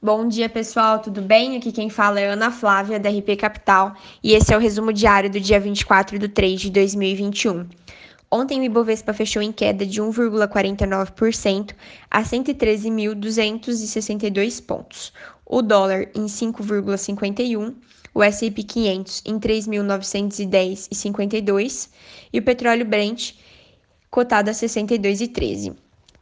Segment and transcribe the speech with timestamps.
[0.00, 1.56] Bom dia, pessoal, tudo bem?
[1.56, 5.28] Aqui quem fala é Ana Flávia, da RP Capital, e esse é o resumo diário
[5.28, 7.66] do dia 24 de 3 de 2021.
[8.30, 11.74] Ontem o Ibovespa fechou em queda de 1,49%
[12.08, 15.12] a 113.262 pontos.
[15.44, 17.74] O dólar em 5,51,
[18.14, 21.88] o S&P 500 em 3.910,52
[22.32, 23.32] e o petróleo Brent
[24.08, 25.74] cotado a 62,13.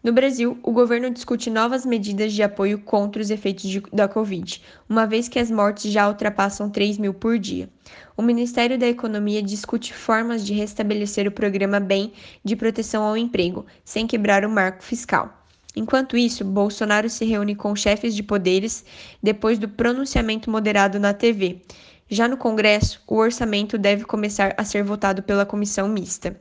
[0.06, 4.62] No Brasil, o governo discute novas medidas de apoio contra os efeitos de, da Covid,
[4.88, 7.68] uma vez que as mortes já ultrapassam 3 mil por dia.
[8.16, 12.12] O Ministério da Economia discute formas de restabelecer o programa BEM
[12.44, 15.44] de proteção ao emprego, sem quebrar o marco fiscal.
[15.74, 18.84] Enquanto isso, Bolsonaro se reúne com chefes de poderes
[19.20, 21.62] depois do pronunciamento moderado na TV.
[22.08, 26.40] Já no Congresso, o orçamento deve começar a ser votado pela comissão mista.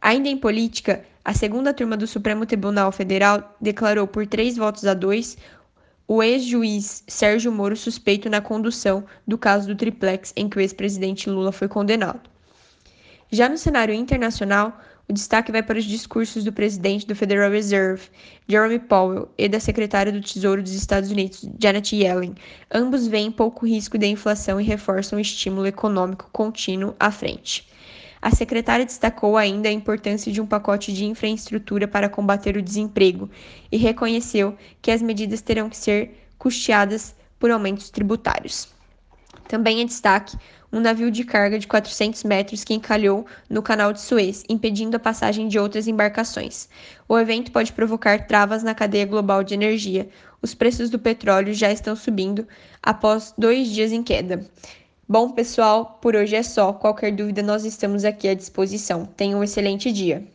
[0.00, 4.94] Ainda em política, a segunda turma do Supremo Tribunal Federal declarou por três votos a
[4.94, 5.36] dois
[6.08, 11.30] o ex-juiz Sérgio Moro suspeito na condução do caso do triplex em que o ex-presidente
[11.30, 12.28] Lula foi condenado.
[13.30, 14.78] Já no cenário internacional,
[15.08, 18.08] o destaque vai para os discursos do presidente do Federal Reserve,
[18.48, 22.34] Jeremy Powell, e da secretária do Tesouro dos Estados Unidos, Janet Yellen.
[22.72, 27.66] Ambos veem pouco risco de inflação e reforçam o estímulo econômico contínuo à frente.
[28.22, 33.28] A secretária destacou ainda a importância de um pacote de infraestrutura para combater o desemprego
[33.70, 38.68] e reconheceu que as medidas terão que ser custeadas por aumentos tributários.
[39.48, 40.36] Também é destaque
[40.72, 45.00] um navio de carga de 400 metros que encalhou no canal de Suez, impedindo a
[45.00, 46.68] passagem de outras embarcações.
[47.08, 50.08] O evento pode provocar travas na cadeia global de energia.
[50.40, 52.46] Os preços do petróleo já estão subindo
[52.80, 54.48] após dois dias em queda.
[55.12, 56.72] Bom, pessoal, por hoje é só.
[56.72, 59.04] Qualquer dúvida, nós estamos aqui à disposição.
[59.04, 60.26] Tenham um excelente dia.